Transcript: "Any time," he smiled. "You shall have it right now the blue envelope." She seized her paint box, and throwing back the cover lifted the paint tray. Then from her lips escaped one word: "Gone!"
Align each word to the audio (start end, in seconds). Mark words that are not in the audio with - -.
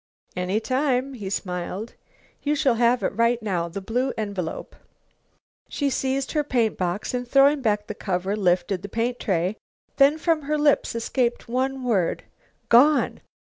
"Any 0.35 0.59
time," 0.59 1.13
he 1.13 1.29
smiled. 1.29 1.93
"You 2.41 2.55
shall 2.55 2.73
have 2.73 3.03
it 3.03 3.15
right 3.15 3.39
now 3.39 3.69
the 3.69 3.81
blue 3.81 4.13
envelope." 4.17 4.75
She 5.69 5.91
seized 5.91 6.31
her 6.31 6.43
paint 6.43 6.75
box, 6.75 7.13
and 7.13 7.27
throwing 7.27 7.61
back 7.61 7.85
the 7.85 7.93
cover 7.93 8.35
lifted 8.35 8.81
the 8.81 8.89
paint 8.89 9.19
tray. 9.19 9.57
Then 9.97 10.17
from 10.17 10.41
her 10.41 10.57
lips 10.57 10.95
escaped 10.95 11.47
one 11.47 11.83
word: 11.83 12.23
"Gone!" 12.67 13.21